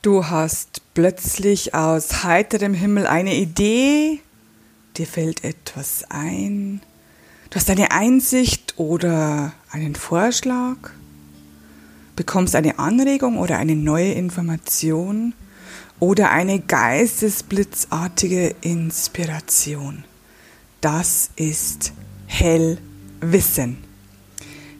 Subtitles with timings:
[0.00, 4.20] Du hast plötzlich aus heiterem Himmel eine Idee,
[4.96, 6.80] dir fällt etwas ein,
[7.50, 10.76] du hast eine Einsicht oder einen Vorschlag,
[12.14, 15.34] bekommst eine Anregung oder eine neue Information
[15.98, 20.04] oder eine geistesblitzartige Inspiration.
[20.80, 21.92] Das ist
[22.26, 23.87] Hellwissen.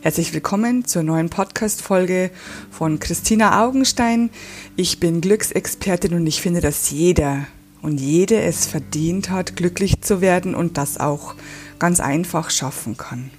[0.00, 2.30] Herzlich willkommen zur neuen Podcast-Folge
[2.70, 4.30] von Christina Augenstein.
[4.76, 7.48] Ich bin Glücksexpertin und ich finde, dass jeder
[7.82, 11.34] und jede es verdient hat, glücklich zu werden und das auch
[11.80, 13.32] ganz einfach schaffen kann.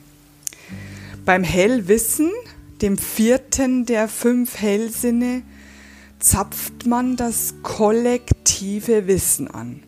[1.23, 2.29] Beim Hellwissen,
[2.81, 5.43] dem vierten der fünf Hellsinne,
[6.19, 9.81] zapft man das kollektive Wissen an.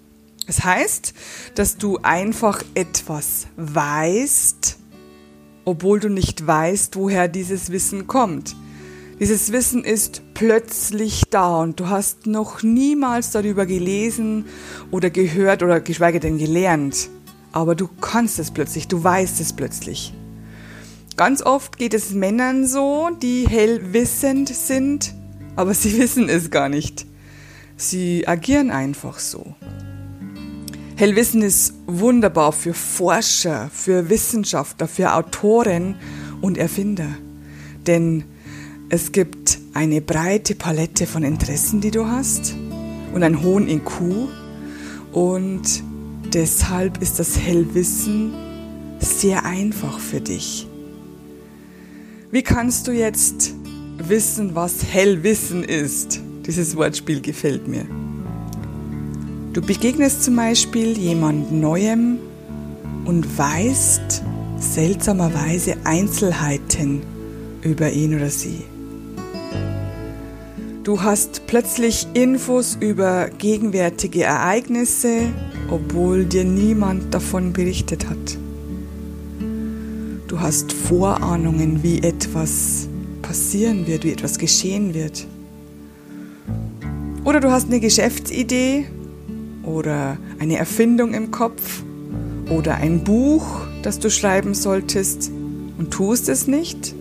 [0.47, 1.13] Das heißt,
[1.55, 4.77] dass du einfach etwas weißt,
[5.65, 8.55] obwohl du nicht weißt, woher dieses Wissen kommt.
[9.19, 14.45] Dieses Wissen ist plötzlich da und du hast noch niemals darüber gelesen
[14.89, 17.09] oder gehört oder geschweige denn gelernt.
[17.51, 20.13] Aber du kannst es plötzlich, du weißt es plötzlich.
[21.17, 25.13] Ganz oft geht es Männern so, die hellwissend sind,
[25.55, 27.05] aber sie wissen es gar nicht.
[27.77, 29.55] Sie agieren einfach so.
[31.01, 35.95] Hellwissen ist wunderbar für Forscher, für Wissenschaftler, für Autoren
[36.41, 37.07] und Erfinder.
[37.87, 38.23] Denn
[38.89, 42.53] es gibt eine breite Palette von Interessen, die du hast
[43.15, 44.29] und einen hohen IQ.
[45.11, 45.63] Und
[46.31, 48.35] deshalb ist das Hellwissen
[48.99, 50.67] sehr einfach für dich.
[52.29, 53.55] Wie kannst du jetzt
[53.97, 56.19] wissen, was Hellwissen ist?
[56.45, 57.87] Dieses Wortspiel gefällt mir.
[59.53, 62.19] Du begegnest zum Beispiel jemand Neuem
[63.03, 64.23] und weißt
[64.57, 67.01] seltsamerweise Einzelheiten
[67.61, 68.63] über ihn oder sie.
[70.85, 75.27] Du hast plötzlich Infos über gegenwärtige Ereignisse,
[75.69, 78.37] obwohl dir niemand davon berichtet hat.
[80.29, 82.87] Du hast Vorahnungen, wie etwas
[83.21, 85.27] passieren wird, wie etwas geschehen wird.
[87.25, 88.85] Oder du hast eine Geschäftsidee
[89.63, 91.83] oder eine Erfindung im Kopf
[92.49, 95.31] oder ein Buch, das du schreiben solltest
[95.77, 96.93] und tust es nicht.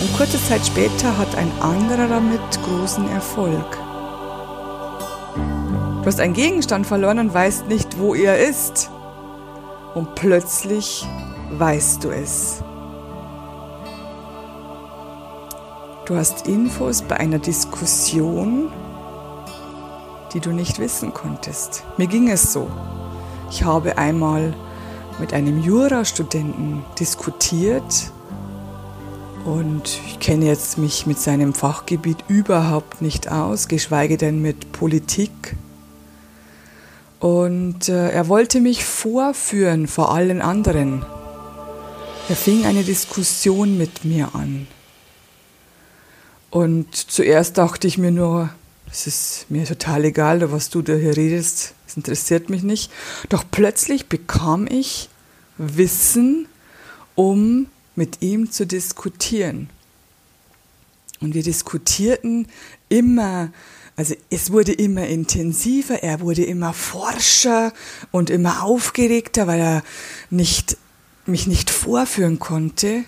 [0.00, 3.78] Und kurze Zeit später hat ein anderer damit großen Erfolg.
[6.00, 8.90] Du hast einen Gegenstand verloren und weißt nicht, wo er ist.
[9.94, 11.04] Und plötzlich
[11.52, 12.62] weißt du es.
[16.04, 18.70] Du hast Infos bei einer Diskussion
[20.32, 21.84] die du nicht wissen konntest.
[21.96, 22.68] Mir ging es so.
[23.50, 24.54] Ich habe einmal
[25.18, 28.10] mit einem Jurastudenten diskutiert
[29.44, 35.56] und ich kenne jetzt mich mit seinem Fachgebiet überhaupt nicht aus, geschweige denn mit Politik.
[37.20, 41.06] Und äh, er wollte mich vorführen vor allen anderen.
[42.28, 44.66] Er fing eine Diskussion mit mir an.
[46.50, 48.50] Und zuerst dachte ich mir nur,
[48.90, 52.90] es ist mir total egal, was du da hier redest, es interessiert mich nicht.
[53.28, 55.08] Doch plötzlich bekam ich
[55.58, 56.48] Wissen,
[57.14, 59.70] um mit ihm zu diskutieren.
[61.20, 62.46] Und wir diskutierten
[62.88, 63.50] immer,
[63.96, 67.72] also es wurde immer intensiver, er wurde immer forscher
[68.12, 69.82] und immer aufgeregter, weil er
[70.28, 70.76] nicht,
[71.24, 73.04] mich nicht vorführen konnte.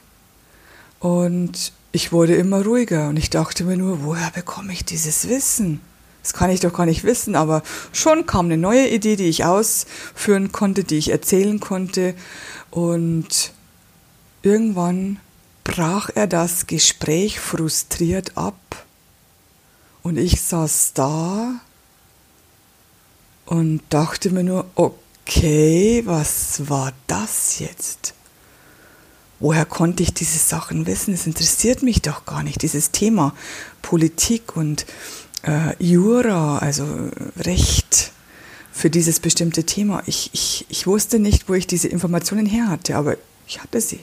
[1.00, 5.80] Und ich wurde immer ruhiger und ich dachte mir nur, woher bekomme ich dieses Wissen?
[6.22, 9.44] Das kann ich doch gar nicht wissen, aber schon kam eine neue Idee, die ich
[9.44, 12.14] ausführen konnte, die ich erzählen konnte
[12.70, 13.50] und
[14.42, 15.18] irgendwann
[15.64, 18.86] brach er das Gespräch frustriert ab
[20.04, 21.50] und ich saß da
[23.44, 28.14] und dachte mir nur, okay, was war das jetzt?
[29.40, 31.14] Woher konnte ich diese Sachen wissen?
[31.14, 33.34] Es interessiert mich doch gar nicht, dieses Thema
[33.82, 34.86] Politik und
[35.42, 36.86] äh, Jura, also
[37.38, 38.12] Recht
[38.72, 40.02] für dieses bestimmte Thema.
[40.06, 44.00] Ich, ich, ich wusste nicht, wo ich diese Informationen her hatte, aber ich hatte sie.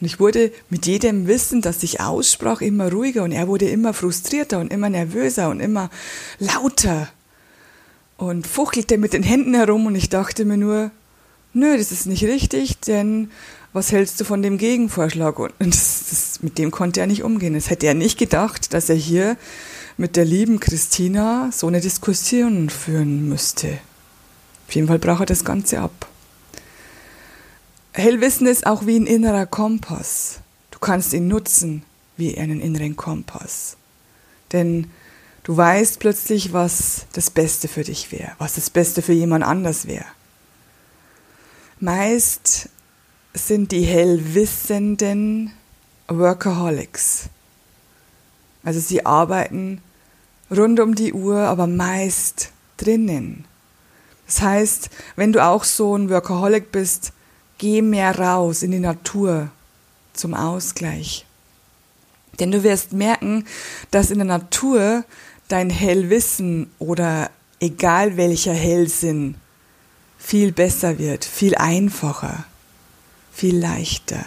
[0.00, 3.94] Und ich wurde mit jedem Wissen, das ich aussprach, immer ruhiger und er wurde immer
[3.94, 5.88] frustrierter und immer nervöser und immer
[6.38, 7.08] lauter
[8.18, 10.90] und fuchtelte mit den Händen herum und ich dachte mir nur,
[11.56, 13.30] nö, das ist nicht richtig, denn
[13.72, 15.38] was hältst du von dem Gegenvorschlag?
[15.38, 17.54] Und das, das, mit dem konnte er nicht umgehen.
[17.54, 19.36] Das hätte er nicht gedacht, dass er hier
[19.96, 23.78] mit der lieben Christina so eine Diskussion führen müsste.
[24.68, 26.08] Auf jeden Fall brach er das Ganze ab.
[27.92, 30.40] Hellwissen ist auch wie ein innerer Kompass.
[30.70, 31.82] Du kannst ihn nutzen
[32.16, 33.76] wie einen inneren Kompass.
[34.52, 34.90] Denn
[35.44, 39.86] du weißt plötzlich, was das Beste für dich wäre, was das Beste für jemand anders
[39.86, 40.04] wäre.
[41.78, 42.70] Meist
[43.34, 45.52] sind die Hellwissenden
[46.08, 47.28] Workaholics.
[48.64, 49.82] Also sie arbeiten
[50.50, 53.44] rund um die Uhr, aber meist drinnen.
[54.24, 57.12] Das heißt, wenn du auch so ein Workaholic bist,
[57.58, 59.50] geh mehr raus in die Natur
[60.14, 61.26] zum Ausgleich.
[62.40, 63.44] Denn du wirst merken,
[63.90, 65.04] dass in der Natur
[65.48, 67.30] dein Hellwissen oder
[67.60, 69.34] egal welcher Hellsinn
[70.18, 72.44] viel besser wird, viel einfacher,
[73.32, 74.24] viel leichter.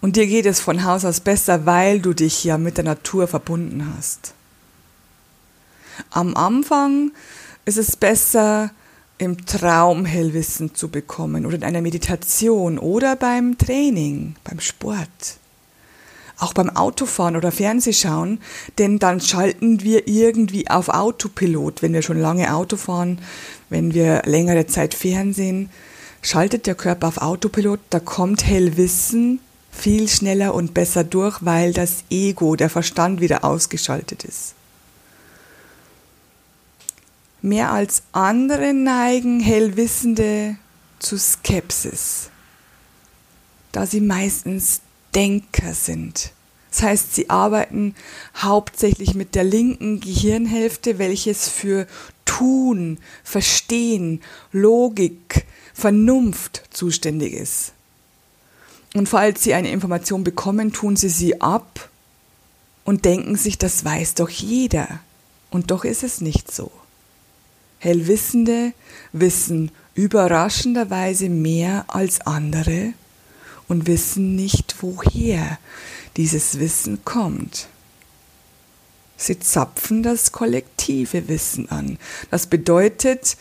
[0.00, 3.28] Und dir geht es von Haus aus besser, weil du dich ja mit der Natur
[3.28, 4.34] verbunden hast.
[6.10, 7.12] Am Anfang
[7.64, 8.70] ist es besser,
[9.18, 15.38] im Traum Hellwissen zu bekommen oder in einer Meditation oder beim Training, beim Sport.
[16.42, 18.40] Auch beim Autofahren oder Fernsehschauen,
[18.76, 23.20] denn dann schalten wir irgendwie auf Autopilot, wenn wir schon lange Auto fahren,
[23.70, 25.70] wenn wir längere Zeit Fernsehen,
[26.20, 29.38] schaltet der Körper auf Autopilot, da kommt Hellwissen
[29.70, 34.54] viel schneller und besser durch, weil das Ego, der Verstand wieder ausgeschaltet ist.
[37.40, 40.56] Mehr als andere neigen Hellwissende
[40.98, 42.30] zu Skepsis,
[43.70, 44.80] da sie meistens
[45.14, 46.32] Denker sind.
[46.70, 47.94] Das heißt, sie arbeiten
[48.34, 51.86] hauptsächlich mit der linken Gehirnhälfte, welches für
[52.24, 54.22] Tun, Verstehen,
[54.52, 57.72] Logik, Vernunft zuständig ist.
[58.94, 61.90] Und falls sie eine Information bekommen, tun sie sie ab
[62.84, 65.00] und denken sich, das weiß doch jeder.
[65.50, 66.70] Und doch ist es nicht so.
[67.78, 68.72] Hellwissende
[69.12, 72.94] wissen überraschenderweise mehr als andere
[73.72, 75.58] und wissen nicht, woher
[76.16, 77.68] dieses Wissen kommt.
[79.16, 81.98] Sie zapfen das kollektive Wissen an.
[82.30, 83.36] Das bedeutet,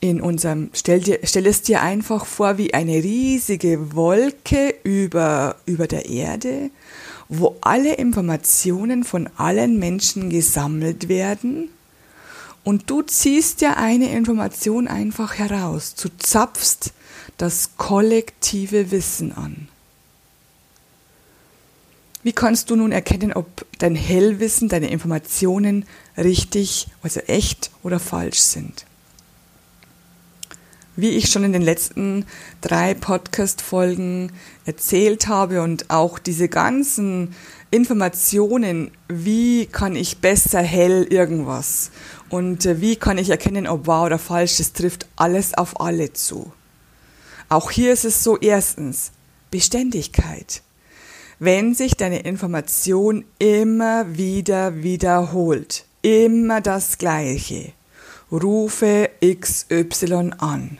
[0.00, 5.86] in unserem, stell, dir, stell es dir einfach vor wie eine riesige Wolke über, über
[5.86, 6.70] der Erde,
[7.28, 11.70] wo alle Informationen von allen Menschen gesammelt werden
[12.64, 15.94] und du ziehst ja eine Information einfach heraus.
[15.94, 16.92] Du zapfst
[17.36, 19.68] das kollektive Wissen an.
[22.24, 25.86] Wie kannst du nun erkennen, ob dein Hellwissen, deine Informationen
[26.16, 28.86] richtig, also echt oder falsch sind?
[30.94, 32.26] Wie ich schon in den letzten
[32.60, 34.30] drei Podcast-Folgen
[34.66, 37.34] erzählt habe und auch diese ganzen
[37.72, 41.90] Informationen, wie kann ich besser hell irgendwas
[42.28, 46.12] und äh, wie kann ich erkennen, ob wahr oder falsch, das trifft alles auf alle
[46.12, 46.52] zu.
[47.48, 49.12] Auch hier ist es so, erstens,
[49.50, 50.62] Beständigkeit.
[51.38, 57.72] Wenn sich deine Information immer wieder wiederholt, immer das Gleiche,
[58.30, 60.78] rufe XY an,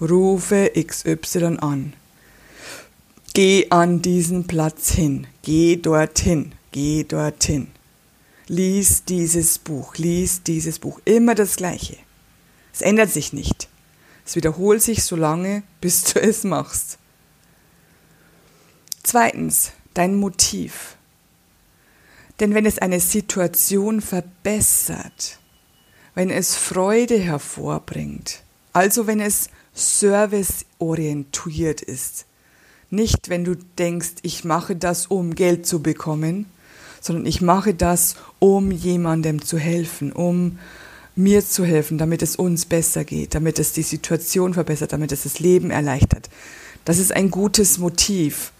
[0.00, 1.92] rufe XY an.
[3.32, 7.68] Geh an diesen Platz hin, geh dorthin, geh dorthin.
[8.48, 10.98] Lies dieses Buch, lies dieses Buch.
[11.04, 11.96] Immer das Gleiche.
[12.72, 13.68] Es ändert sich nicht.
[14.30, 16.98] Es wiederholt sich so lange, bis du es machst.
[19.02, 20.94] Zweitens, dein Motiv.
[22.38, 25.40] Denn wenn es eine Situation verbessert,
[26.14, 32.24] wenn es Freude hervorbringt, also wenn es serviceorientiert ist,
[32.88, 36.46] nicht, wenn du denkst, ich mache das, um Geld zu bekommen,
[37.00, 40.60] sondern ich mache das, um jemandem zu helfen, um
[41.22, 45.22] mir zu helfen, damit es uns besser geht, damit es die Situation verbessert, damit es
[45.24, 46.28] das Leben erleichtert.
[46.84, 48.52] Das ist ein gutes Motiv.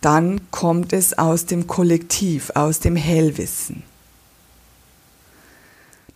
[0.00, 3.82] Dann kommt es aus dem Kollektiv, aus dem Hellwissen.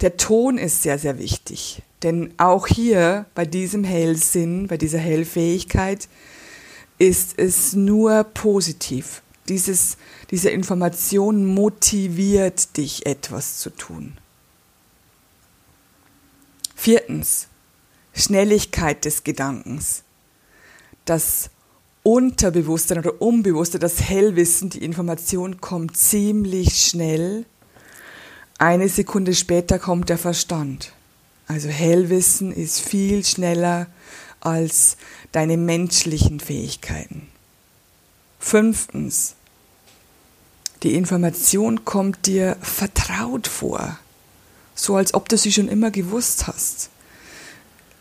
[0.01, 6.09] Der Ton ist sehr, sehr wichtig, denn auch hier bei diesem Hellsinn, bei dieser Hellfähigkeit,
[6.99, 9.23] ist es nur positiv.
[9.49, 9.97] Dieses,
[10.31, 14.17] diese Information motiviert dich, etwas zu tun.
[16.83, 17.47] Viertens,
[18.13, 20.03] Schnelligkeit des Gedankens.
[21.05, 21.49] Das
[22.03, 27.47] Unterbewusstsein oder Unbewusste, das Hellwissen, die Information kommt ziemlich schnell.
[28.59, 30.93] Eine Sekunde später kommt der Verstand.
[31.47, 33.87] Also Hellwissen ist viel schneller
[34.41, 34.97] als
[35.31, 37.29] deine menschlichen Fähigkeiten.
[38.41, 39.37] Fünftens,
[40.83, 44.01] die Information kommt dir vertraut vor,
[44.75, 46.91] so als ob du sie schon immer gewusst hast,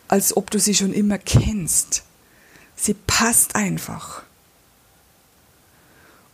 [0.08, 2.04] als ob du sie schon immer kennst.
[2.76, 4.24] Sie passt einfach.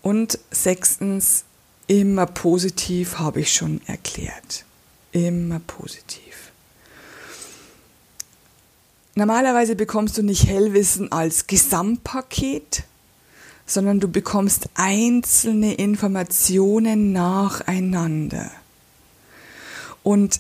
[0.02, 1.44] Und sechstens,
[1.88, 4.66] Immer positiv habe ich schon erklärt.
[5.14, 6.52] Immer positiv.
[9.16, 12.84] Normalerweise bekommst du nicht Hellwissen als Gesamtpaket,
[13.66, 18.52] sondern du bekommst einzelne Informationen nacheinander.
[20.08, 20.40] Und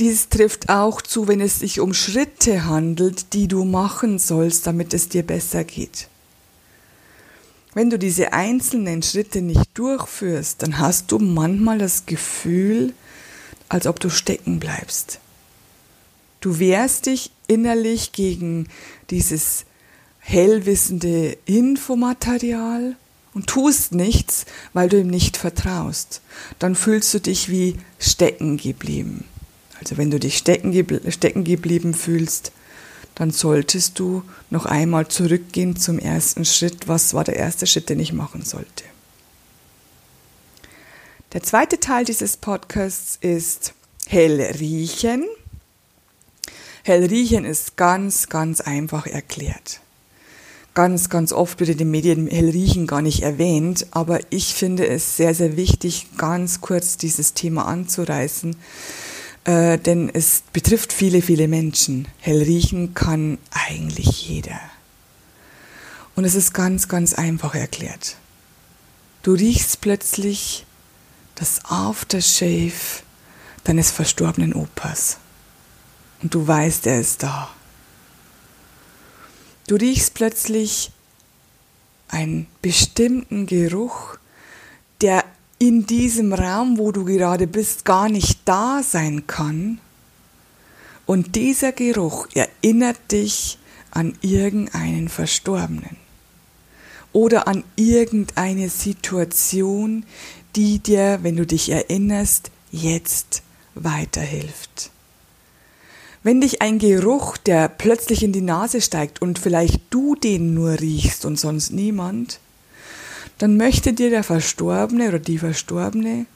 [0.00, 4.94] dies trifft auch zu, wenn es sich um Schritte handelt, die du machen sollst, damit
[4.94, 6.08] es dir besser geht.
[7.74, 12.94] Wenn du diese einzelnen Schritte nicht durchführst, dann hast du manchmal das Gefühl,
[13.68, 15.20] als ob du stecken bleibst.
[16.40, 18.66] Du wehrst dich innerlich gegen
[19.10, 19.66] dieses
[20.20, 22.96] hellwissende Infomaterial
[23.34, 26.20] und tust nichts, weil du ihm nicht vertraust,
[26.58, 29.24] dann fühlst du dich wie stecken geblieben.
[29.78, 32.52] Also wenn du dich stecken, gebl stecken geblieben fühlst,
[33.14, 36.88] dann solltest du noch einmal zurückgehen zum ersten Schritt.
[36.88, 38.84] Was war der erste Schritt, den ich machen sollte?
[41.32, 43.74] Der zweite Teil dieses Podcasts ist
[44.06, 45.24] hell riechen.
[46.84, 49.80] Hell riechen ist ganz, ganz einfach erklärt
[50.74, 55.16] ganz, ganz oft wird in den Medien Hellriechen gar nicht erwähnt, aber ich finde es
[55.16, 58.56] sehr, sehr wichtig, ganz kurz dieses Thema anzureißen,
[59.44, 62.08] äh, denn es betrifft viele, viele Menschen.
[62.20, 64.60] Hellriechen kann eigentlich jeder.
[66.14, 68.16] Und es ist ganz, ganz einfach erklärt.
[69.22, 70.66] Du riechst plötzlich
[71.34, 73.02] das Aftershave
[73.64, 75.18] deines verstorbenen Opas.
[76.22, 77.50] Und du weißt, er ist da.
[79.66, 80.90] Du riechst plötzlich
[82.08, 84.16] einen bestimmten Geruch,
[85.00, 85.24] der
[85.58, 89.78] in diesem Raum, wo du gerade bist, gar nicht da sein kann.
[91.06, 93.58] Und dieser Geruch erinnert dich
[93.92, 95.96] an irgendeinen Verstorbenen
[97.12, 100.04] oder an irgendeine Situation,
[100.56, 103.42] die dir, wenn du dich erinnerst, jetzt
[103.74, 104.90] weiterhilft.
[106.22, 110.78] Wenn dich ein Geruch, der plötzlich in die Nase steigt und vielleicht du den nur
[110.78, 112.38] riechst und sonst niemand,
[113.38, 116.26] dann möchte dir der Verstorbene oder die Verstorbene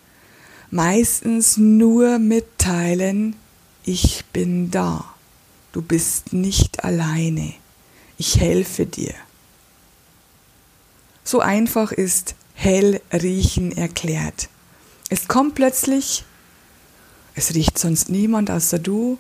[0.71, 3.37] meistens nur mitteilen,
[3.85, 5.05] ich bin da,
[5.73, 7.55] du bist nicht alleine,
[8.19, 9.15] ich helfe dir.
[11.23, 14.49] So einfach ist hell riechen erklärt.
[15.09, 16.25] Es kommt plötzlich,
[17.37, 19.19] es riecht sonst niemand außer du,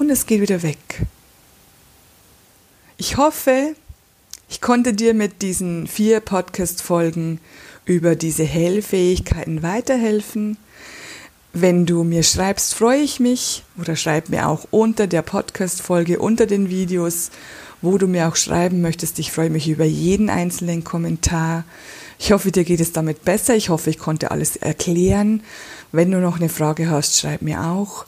[0.00, 0.78] und es geht wieder weg.
[2.96, 3.74] Ich hoffe,
[4.48, 7.38] ich konnte dir mit diesen vier Podcast-Folgen
[7.84, 10.56] über diese Hellfähigkeiten weiterhelfen.
[11.52, 16.46] Wenn du mir schreibst, freue ich mich oder schreib mir auch unter der Podcast-Folge, unter
[16.46, 17.30] den Videos,
[17.82, 19.18] wo du mir auch schreiben möchtest.
[19.18, 21.64] Ich freue mich über jeden einzelnen Kommentar.
[22.18, 23.54] Ich hoffe, dir geht es damit besser.
[23.54, 25.42] Ich hoffe, ich konnte alles erklären.
[25.92, 28.06] Wenn du noch eine Frage hast, schreib mir auch.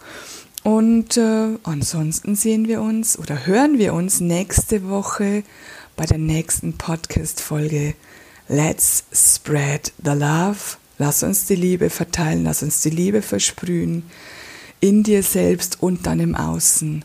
[0.63, 5.43] Und äh, ansonsten sehen wir uns oder hören wir uns nächste Woche
[5.97, 7.95] bei der nächsten Podcast-Folge.
[8.49, 10.77] Let's spread the love.
[10.99, 14.05] Lass uns die Liebe verteilen, lass uns die Liebe versprühen
[14.79, 17.05] in dir selbst und dann im Außen.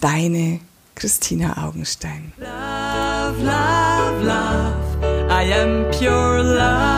[0.00, 0.60] Deine
[0.94, 2.32] Christina Augenstein.
[2.38, 5.28] Love, love, love.
[5.28, 6.91] I am pure love.